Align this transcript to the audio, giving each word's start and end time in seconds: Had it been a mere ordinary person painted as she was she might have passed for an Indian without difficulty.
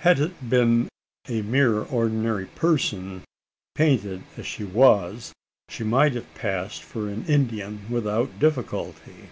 Had 0.00 0.18
it 0.18 0.50
been 0.50 0.88
a 1.28 1.40
mere 1.42 1.84
ordinary 1.84 2.46
person 2.46 3.22
painted 3.76 4.24
as 4.36 4.44
she 4.44 4.64
was 4.64 5.32
she 5.68 5.84
might 5.84 6.14
have 6.14 6.34
passed 6.34 6.82
for 6.82 7.08
an 7.08 7.24
Indian 7.26 7.88
without 7.88 8.40
difficulty. 8.40 9.28